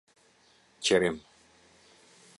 Qerim 0.81 1.15